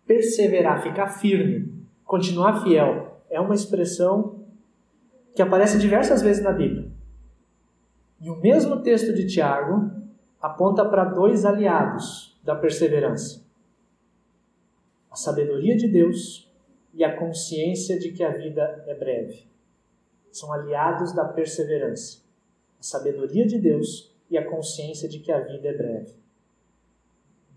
Perseverar, 0.07 0.83
ficar 0.83 1.09
firme, 1.09 1.71
continuar 2.03 2.63
fiel, 2.63 3.21
é 3.29 3.39
uma 3.39 3.55
expressão 3.55 4.41
que 5.35 5.43
aparece 5.43 5.79
diversas 5.79 6.23
vezes 6.23 6.43
na 6.43 6.53
Bíblia. 6.53 6.89
E 8.23 8.31
o 8.31 8.41
mesmo 8.41 8.81
texto 8.81 9.13
de 9.13 9.27
Tiago 9.27 9.96
aponta 10.47 10.85
para 10.85 11.05
dois 11.05 11.45
aliados 11.45 12.39
da 12.43 12.55
perseverança 12.55 13.47
a 15.17 15.19
sabedoria 15.19 15.75
de 15.75 15.89
Deus 15.89 16.47
e 16.93 17.03
a 17.03 17.17
consciência 17.17 17.99
de 17.99 18.13
que 18.13 18.23
a 18.23 18.37
vida 18.37 18.85
é 18.87 18.95
breve. 18.95 19.49
São 20.31 20.53
aliados 20.53 21.15
da 21.15 21.25
perseverança. 21.25 22.21
A 22.79 22.83
sabedoria 22.83 23.47
de 23.47 23.59
Deus 23.59 24.15
e 24.29 24.37
a 24.37 24.45
consciência 24.45 25.09
de 25.09 25.21
que 25.21 25.33
a 25.33 25.41
vida 25.41 25.69
é 25.69 25.73
breve. 25.73 26.13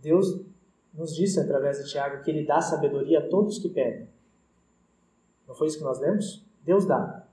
Deus 0.02 0.40
nos 0.94 1.14
disse 1.14 1.38
através 1.38 1.84
de 1.84 1.92
Tiago 1.92 2.24
que 2.24 2.32
ele 2.32 2.46
dá 2.46 2.62
sabedoria 2.62 3.20
a 3.20 3.28
todos 3.28 3.60
que 3.60 3.68
pedem. 3.68 4.08
Não 5.46 5.54
foi 5.54 5.68
isso 5.68 5.80
que 5.80 5.84
nós 5.84 6.00
lemos? 6.00 6.42
Deus 6.64 6.86
dá. 6.86 7.28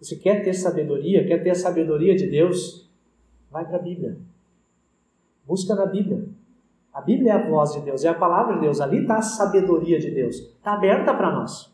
Você 0.00 0.16
quer 0.16 0.42
ter 0.42 0.54
sabedoria, 0.54 1.26
quer 1.26 1.42
ter 1.42 1.50
a 1.50 1.54
sabedoria 1.54 2.16
de 2.16 2.30
Deus? 2.30 2.90
Vai 3.50 3.66
para 3.66 3.76
a 3.76 3.82
Bíblia. 3.82 4.16
Busca 5.46 5.74
na 5.74 5.86
Bíblia. 5.86 6.24
A 6.92 7.00
Bíblia 7.00 7.32
é 7.32 7.34
a 7.34 7.48
voz 7.48 7.72
de 7.72 7.80
Deus, 7.80 8.04
é 8.04 8.08
a 8.08 8.14
palavra 8.14 8.54
de 8.54 8.60
Deus. 8.60 8.80
Ali 8.80 9.02
está 9.02 9.16
a 9.16 9.22
sabedoria 9.22 9.98
de 9.98 10.10
Deus. 10.10 10.36
Está 10.36 10.74
aberta 10.74 11.14
para 11.14 11.32
nós. 11.32 11.72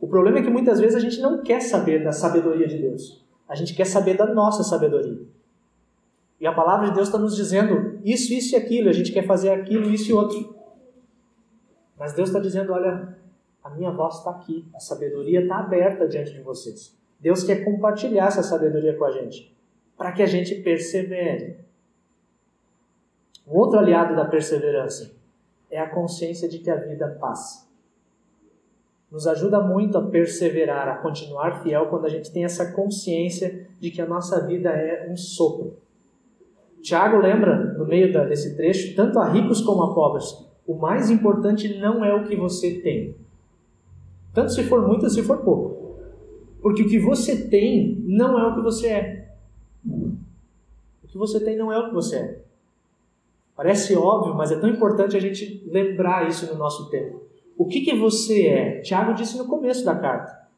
O 0.00 0.08
problema 0.08 0.38
é 0.38 0.42
que 0.42 0.50
muitas 0.50 0.80
vezes 0.80 0.96
a 0.96 1.00
gente 1.00 1.20
não 1.20 1.42
quer 1.42 1.60
saber 1.60 2.02
da 2.02 2.12
sabedoria 2.12 2.66
de 2.66 2.78
Deus. 2.78 3.24
A 3.48 3.54
gente 3.54 3.74
quer 3.74 3.84
saber 3.84 4.16
da 4.16 4.26
nossa 4.26 4.62
sabedoria. 4.62 5.22
E 6.40 6.46
a 6.46 6.52
palavra 6.52 6.88
de 6.88 6.94
Deus 6.94 7.08
está 7.08 7.18
nos 7.18 7.36
dizendo 7.36 7.98
isso, 8.04 8.32
isso 8.32 8.54
e 8.54 8.56
aquilo. 8.56 8.88
A 8.88 8.92
gente 8.92 9.12
quer 9.12 9.26
fazer 9.26 9.50
aquilo, 9.50 9.90
isso 9.90 10.10
e 10.10 10.14
outro. 10.14 10.54
Mas 11.98 12.12
Deus 12.12 12.28
está 12.28 12.40
dizendo: 12.40 12.72
olha, 12.72 13.16
a 13.62 13.70
minha 13.70 13.90
voz 13.90 14.16
está 14.16 14.30
aqui. 14.30 14.66
A 14.74 14.80
sabedoria 14.80 15.42
está 15.42 15.58
aberta 15.58 16.06
diante 16.08 16.32
de 16.32 16.40
vocês. 16.40 16.96
Deus 17.20 17.42
quer 17.44 17.64
compartilhar 17.64 18.26
essa 18.26 18.42
sabedoria 18.42 18.96
com 18.96 19.04
a 19.04 19.10
gente. 19.10 19.56
Para 19.96 20.12
que 20.12 20.22
a 20.22 20.26
gente 20.26 20.56
persevere. 20.56 21.63
Um 23.46 23.58
outro 23.58 23.78
aliado 23.78 24.16
da 24.16 24.24
perseverança 24.24 25.14
é 25.70 25.78
a 25.78 25.88
consciência 25.88 26.48
de 26.48 26.58
que 26.58 26.70
a 26.70 26.76
vida 26.76 27.08
passa. 27.20 27.68
Nos 29.10 29.26
ajuda 29.26 29.60
muito 29.60 29.98
a 29.98 30.02
perseverar, 30.02 30.88
a 30.88 30.96
continuar 30.96 31.62
fiel 31.62 31.86
quando 31.86 32.06
a 32.06 32.08
gente 32.08 32.32
tem 32.32 32.44
essa 32.44 32.72
consciência 32.72 33.68
de 33.78 33.90
que 33.90 34.00
a 34.00 34.06
nossa 34.06 34.44
vida 34.46 34.70
é 34.70 35.08
um 35.10 35.16
sopro. 35.16 35.76
Tiago 36.82 37.18
lembra, 37.18 37.74
no 37.74 37.86
meio 37.86 38.12
desse 38.28 38.56
trecho, 38.56 38.94
tanto 38.94 39.18
a 39.18 39.28
ricos 39.28 39.60
como 39.60 39.82
a 39.82 39.94
pobres, 39.94 40.44
o 40.66 40.74
mais 40.74 41.10
importante 41.10 41.78
não 41.78 42.04
é 42.04 42.14
o 42.14 42.24
que 42.24 42.36
você 42.36 42.80
tem. 42.80 43.16
Tanto 44.32 44.52
se 44.52 44.64
for 44.64 44.86
muito, 44.86 45.08
se 45.08 45.22
for 45.22 45.38
pouco. 45.38 45.98
Porque 46.60 46.82
o 46.82 46.88
que 46.88 46.98
você 46.98 47.48
tem 47.48 48.02
não 48.04 48.38
é 48.38 48.46
o 48.46 48.54
que 48.54 48.62
você 48.62 48.88
é. 48.88 49.34
O 49.86 51.06
que 51.06 51.16
você 51.16 51.38
tem 51.38 51.56
não 51.56 51.72
é 51.72 51.78
o 51.78 51.88
que 51.88 51.94
você 51.94 52.16
é. 52.16 52.43
Parece 53.56 53.96
óbvio, 53.96 54.34
mas 54.34 54.50
é 54.50 54.58
tão 54.58 54.68
importante 54.68 55.16
a 55.16 55.20
gente 55.20 55.62
lembrar 55.66 56.28
isso 56.28 56.46
no 56.46 56.58
nosso 56.58 56.90
tempo. 56.90 57.22
O 57.56 57.66
que, 57.66 57.82
que 57.82 57.94
você 57.94 58.46
é? 58.48 58.80
Tiago 58.80 59.14
disse 59.14 59.38
no 59.38 59.46
começo 59.46 59.84
da 59.84 59.94
carta. 59.94 60.48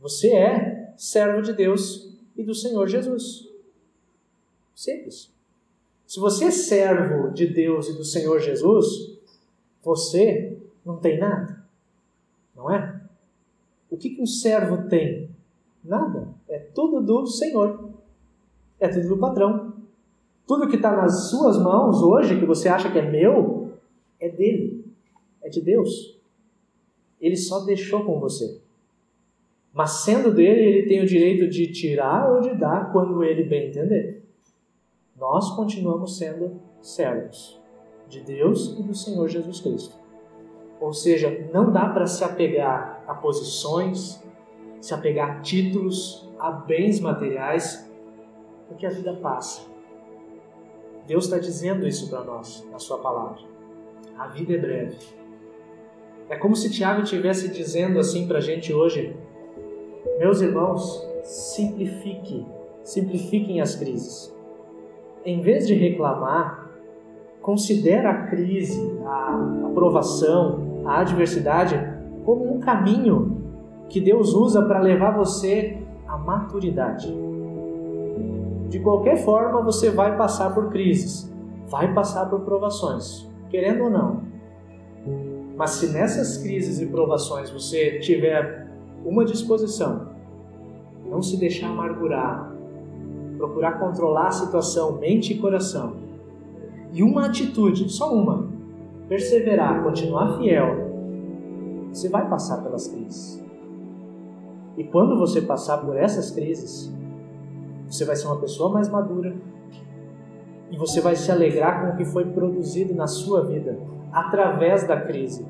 Você 0.00 0.34
é 0.34 0.92
servo 0.96 1.40
de 1.40 1.52
Deus 1.52 2.16
e 2.36 2.42
do 2.42 2.54
Senhor 2.54 2.88
Jesus. 2.88 3.48
Simples. 4.74 5.32
Se 6.06 6.20
você 6.20 6.46
é 6.46 6.50
servo 6.50 7.30
de 7.30 7.46
Deus 7.46 7.88
e 7.88 7.96
do 7.96 8.04
Senhor 8.04 8.40
Jesus, 8.40 9.18
você 9.82 10.58
não 10.84 10.96
tem 10.96 11.18
nada. 11.18 11.64
Não 12.54 12.70
é? 12.70 13.00
O 13.90 13.96
que, 13.96 14.10
que 14.10 14.22
um 14.22 14.26
servo 14.26 14.88
tem? 14.88 15.30
Nada. 15.84 16.28
É 16.48 16.58
tudo 16.58 17.00
do 17.00 17.26
Senhor. 17.26 17.90
É 18.78 18.88
tudo 18.88 19.08
do 19.08 19.18
patrão. 19.18 19.75
Tudo 20.46 20.68
que 20.68 20.76
está 20.76 20.94
nas 20.94 21.28
suas 21.28 21.58
mãos 21.58 22.02
hoje, 22.02 22.38
que 22.38 22.46
você 22.46 22.68
acha 22.68 22.90
que 22.90 22.98
é 22.98 23.10
meu, 23.10 23.72
é 24.20 24.28
dele, 24.28 24.84
é 25.42 25.48
de 25.48 25.60
Deus. 25.60 26.16
Ele 27.20 27.36
só 27.36 27.64
deixou 27.64 28.04
com 28.04 28.20
você. 28.20 28.60
Mas 29.72 30.04
sendo 30.04 30.32
dele, 30.32 30.62
ele 30.62 30.88
tem 30.88 31.02
o 31.02 31.06
direito 31.06 31.50
de 31.50 31.66
tirar 31.72 32.32
ou 32.32 32.40
de 32.40 32.54
dar 32.54 32.92
quando 32.92 33.22
ele 33.24 33.42
bem 33.44 33.68
entender. 33.68 34.22
Nós 35.18 35.50
continuamos 35.56 36.16
sendo 36.16 36.60
servos 36.80 37.60
de 38.08 38.20
Deus 38.20 38.76
e 38.78 38.82
do 38.82 38.94
Senhor 38.94 39.28
Jesus 39.28 39.60
Cristo. 39.60 39.96
Ou 40.80 40.92
seja, 40.92 41.48
não 41.52 41.72
dá 41.72 41.88
para 41.88 42.06
se 42.06 42.22
apegar 42.22 43.02
a 43.06 43.14
posições, 43.14 44.22
se 44.80 44.94
apegar 44.94 45.30
a 45.30 45.40
títulos, 45.40 46.28
a 46.38 46.50
bens 46.50 47.00
materiais, 47.00 47.90
porque 48.68 48.86
a 48.86 48.90
vida 48.90 49.14
passa. 49.14 49.75
Deus 51.06 51.24
está 51.24 51.38
dizendo 51.38 51.86
isso 51.86 52.10
para 52.10 52.24
nós 52.24 52.66
na 52.70 52.78
Sua 52.78 52.98
palavra. 52.98 53.40
A 54.18 54.26
vida 54.28 54.54
é 54.54 54.58
breve. 54.58 54.96
É 56.28 56.36
como 56.36 56.56
se 56.56 56.70
Tiago 56.70 57.02
estivesse 57.02 57.48
dizendo 57.48 57.98
assim 57.98 58.26
para 58.26 58.38
a 58.38 58.40
gente 58.40 58.72
hoje: 58.72 59.14
Meus 60.18 60.40
irmãos, 60.40 61.06
simplifique, 61.22 62.44
simplifiquem 62.82 63.60
as 63.60 63.76
crises. 63.76 64.34
Em 65.24 65.40
vez 65.40 65.66
de 65.66 65.74
reclamar, 65.74 66.70
considere 67.40 68.06
a 68.06 68.26
crise, 68.26 68.98
a 69.04 69.66
aprovação, 69.70 70.82
a 70.84 71.00
adversidade 71.00 71.76
como 72.24 72.52
um 72.52 72.58
caminho 72.58 73.44
que 73.88 74.00
Deus 74.00 74.34
usa 74.34 74.62
para 74.62 74.80
levar 74.80 75.16
você 75.16 75.78
à 76.08 76.18
maturidade. 76.18 77.12
De 78.68 78.80
qualquer 78.80 79.16
forma, 79.18 79.62
você 79.62 79.90
vai 79.90 80.16
passar 80.16 80.52
por 80.54 80.70
crises, 80.70 81.32
vai 81.68 81.92
passar 81.94 82.28
por 82.28 82.40
provações, 82.40 83.28
querendo 83.48 83.84
ou 83.84 83.90
não. 83.90 84.22
Mas 85.56 85.70
se 85.70 85.92
nessas 85.92 86.36
crises 86.38 86.80
e 86.80 86.86
provações 86.86 87.50
você 87.50 87.98
tiver 88.00 88.66
uma 89.04 89.24
disposição, 89.24 90.08
não 91.04 91.22
se 91.22 91.36
deixar 91.36 91.68
amargurar, 91.68 92.52
procurar 93.36 93.78
controlar 93.78 94.28
a 94.28 94.32
situação, 94.32 94.98
mente 94.98 95.32
e 95.32 95.38
coração, 95.38 95.94
e 96.92 97.02
uma 97.02 97.26
atitude, 97.26 97.88
só 97.90 98.12
uma, 98.12 98.48
perseverar, 99.08 99.82
continuar 99.84 100.38
fiel, 100.38 100.86
você 101.92 102.08
vai 102.08 102.28
passar 102.28 102.62
pelas 102.62 102.88
crises. 102.88 103.42
E 104.76 104.84
quando 104.84 105.16
você 105.16 105.40
passar 105.40 105.78
por 105.78 105.96
essas 105.96 106.30
crises, 106.30 106.92
você 107.88 108.04
vai 108.04 108.16
ser 108.16 108.26
uma 108.26 108.40
pessoa 108.40 108.72
mais 108.72 108.88
madura 108.88 109.34
e 110.70 110.76
você 110.76 111.00
vai 111.00 111.14
se 111.14 111.30
alegrar 111.30 111.82
com 111.82 111.92
o 111.92 111.96
que 111.96 112.04
foi 112.04 112.24
produzido 112.24 112.94
na 112.94 113.06
sua 113.06 113.44
vida 113.44 113.78
através 114.12 114.86
da 114.86 115.00
crise, 115.00 115.46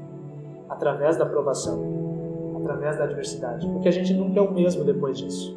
através 0.68 1.16
da 1.16 1.24
provação, 1.24 2.56
através 2.60 2.98
da 2.98 3.04
adversidade, 3.04 3.66
porque 3.66 3.88
a 3.88 3.92
gente 3.92 4.12
nunca 4.12 4.40
é 4.40 4.42
o 4.42 4.52
mesmo 4.52 4.84
depois 4.84 5.18
disso. 5.18 5.56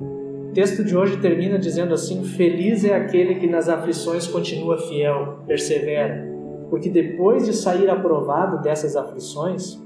O 0.00 0.52
texto 0.52 0.84
de 0.84 0.96
hoje 0.96 1.18
termina 1.18 1.58
dizendo 1.58 1.94
assim: 1.94 2.24
Feliz 2.24 2.84
é 2.84 2.94
aquele 2.94 3.36
que 3.36 3.46
nas 3.46 3.68
aflições 3.68 4.26
continua 4.26 4.78
fiel, 4.78 5.38
persevera, 5.46 6.26
porque 6.70 6.88
depois 6.88 7.46
de 7.46 7.52
sair 7.52 7.88
aprovado 7.88 8.60
dessas 8.62 8.96
aflições, 8.96 9.80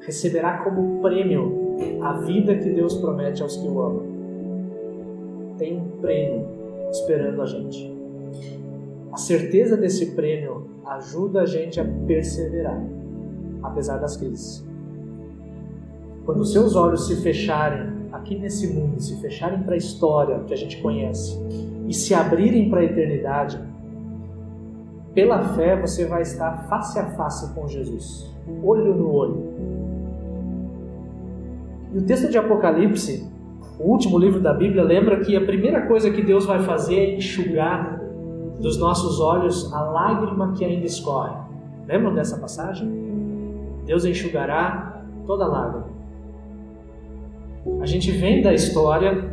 receberá 0.00 0.58
como 0.58 1.00
prêmio 1.00 1.61
a 2.00 2.12
vida 2.14 2.56
que 2.56 2.70
Deus 2.70 2.96
promete 2.96 3.42
aos 3.42 3.56
que 3.56 3.66
o 3.66 3.80
amam. 3.80 4.02
Tem 5.58 5.78
um 5.78 5.88
prêmio 6.00 6.46
esperando 6.90 7.42
a 7.42 7.46
gente. 7.46 7.92
A 9.12 9.16
certeza 9.16 9.76
desse 9.76 10.14
prêmio 10.14 10.66
ajuda 10.86 11.42
a 11.42 11.46
gente 11.46 11.80
a 11.80 11.84
perseverar, 12.06 12.82
apesar 13.62 13.98
das 13.98 14.16
crises. 14.16 14.64
Quando 16.24 16.44
seus 16.44 16.76
olhos 16.76 17.06
se 17.06 17.16
fecharem 17.16 17.92
aqui 18.12 18.38
nesse 18.38 18.72
mundo, 18.72 19.00
se 19.00 19.20
fecharem 19.20 19.62
para 19.62 19.74
a 19.74 19.76
história 19.76 20.40
que 20.40 20.54
a 20.54 20.56
gente 20.56 20.80
conhece 20.80 21.38
e 21.88 21.94
se 21.94 22.14
abrirem 22.14 22.70
para 22.70 22.80
a 22.80 22.84
eternidade, 22.84 23.60
pela 25.14 25.42
fé 25.54 25.78
você 25.80 26.06
vai 26.06 26.22
estar 26.22 26.68
face 26.68 26.98
a 26.98 27.06
face 27.10 27.52
com 27.54 27.68
Jesus, 27.68 28.32
olho 28.62 28.94
no 28.94 29.12
olho 29.12 29.71
e 31.92 31.98
o 31.98 32.02
texto 32.02 32.30
de 32.30 32.38
Apocalipse, 32.38 33.30
o 33.78 33.90
último 33.90 34.18
livro 34.18 34.40
da 34.40 34.54
Bíblia, 34.54 34.82
lembra 34.82 35.20
que 35.20 35.36
a 35.36 35.44
primeira 35.44 35.86
coisa 35.86 36.10
que 36.10 36.22
Deus 36.22 36.46
vai 36.46 36.60
fazer 36.60 36.96
é 36.96 37.16
enxugar 37.16 38.00
dos 38.60 38.78
nossos 38.78 39.20
olhos 39.20 39.70
a 39.74 39.80
lágrima 39.82 40.52
que 40.52 40.64
ainda 40.64 40.86
escorre. 40.86 41.36
Lembram 41.86 42.14
dessa 42.14 42.38
passagem? 42.38 42.90
Deus 43.84 44.06
enxugará 44.06 45.02
toda 45.26 45.46
lágrima. 45.46 45.86
A 47.80 47.86
gente 47.86 48.10
vem 48.10 48.40
da 48.40 48.54
história, 48.54 49.30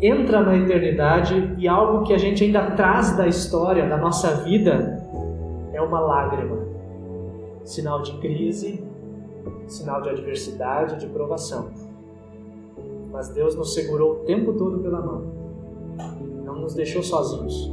entra 0.00 0.40
na 0.40 0.56
eternidade 0.56 1.54
e 1.58 1.68
algo 1.68 2.04
que 2.04 2.14
a 2.14 2.18
gente 2.18 2.42
ainda 2.44 2.70
traz 2.70 3.14
da 3.14 3.26
história, 3.26 3.86
da 3.86 3.98
nossa 3.98 4.36
vida, 4.44 5.04
é 5.74 5.82
uma 5.82 6.00
lágrima. 6.00 6.58
Sinal 7.64 8.00
de 8.02 8.16
crise, 8.18 8.82
sinal 9.66 10.00
de 10.00 10.08
adversidade, 10.08 10.98
de 10.98 11.06
provação 11.06 11.89
mas 13.10 13.28
Deus 13.28 13.54
nos 13.54 13.74
segurou 13.74 14.12
o 14.12 14.16
tempo 14.24 14.52
todo 14.54 14.78
pela 14.78 15.00
mão. 15.00 15.24
Não 16.44 16.56
nos 16.60 16.74
deixou 16.74 17.02
sozinhos. 17.02 17.70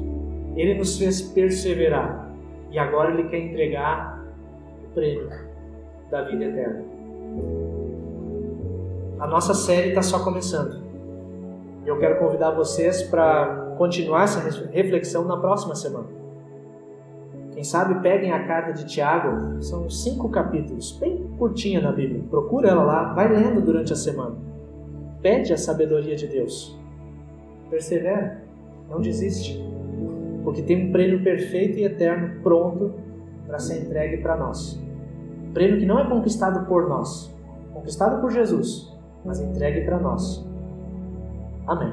Ele 0.55 0.73
nos 0.75 0.97
fez 0.97 1.21
perseverar 1.21 2.31
e 2.71 2.79
agora 2.79 3.11
Ele 3.13 3.29
quer 3.29 3.39
entregar 3.39 4.25
o 4.83 4.93
prêmio 4.93 5.29
da 6.09 6.23
vida 6.23 6.45
eterna. 6.45 6.83
A 9.19 9.27
nossa 9.27 9.53
série 9.53 9.89
está 9.89 10.01
só 10.01 10.23
começando. 10.23 10.81
E 11.85 11.87
eu 11.87 11.97
quero 11.99 12.19
convidar 12.19 12.51
vocês 12.51 13.03
para 13.03 13.73
continuar 13.77 14.23
essa 14.23 14.39
reflexão 14.71 15.23
na 15.25 15.37
próxima 15.37 15.75
semana. 15.75 16.07
Quem 17.53 17.63
sabe 17.63 18.01
peguem 18.01 18.31
a 18.31 18.45
carta 18.45 18.73
de 18.73 18.85
Tiago, 18.85 19.61
são 19.63 19.89
cinco 19.89 20.29
capítulos, 20.29 20.91
bem 20.99 21.27
curtinha 21.39 21.81
na 21.81 21.91
Bíblia. 21.91 22.23
Procura 22.29 22.69
ela 22.69 22.83
lá, 22.83 23.13
vai 23.13 23.27
lendo 23.27 23.61
durante 23.61 23.93
a 23.93 23.95
semana. 23.95 24.35
Pede 25.27 25.51
a 25.51 25.57
sabedoria 25.57 26.15
de 26.15 26.25
Deus. 26.25 26.79
Persevera, 27.69 28.41
não 28.89 29.01
desiste, 29.01 29.61
porque 30.41 30.61
tem 30.61 30.87
um 30.87 30.91
prêmio 30.93 31.21
perfeito 31.21 31.77
e 31.77 31.83
eterno 31.83 32.41
pronto 32.41 32.93
para 33.45 33.59
ser 33.59 33.81
entregue 33.81 34.21
para 34.21 34.37
nós. 34.37 34.81
Um 35.49 35.51
prêmio 35.51 35.79
que 35.79 35.85
não 35.85 35.99
é 35.99 36.07
conquistado 36.07 36.65
por 36.65 36.87
nós, 36.87 37.29
conquistado 37.73 38.21
por 38.21 38.31
Jesus, 38.31 38.97
mas 39.25 39.41
entregue 39.41 39.81
para 39.81 39.99
nós. 39.99 40.47
Amém. 41.67 41.91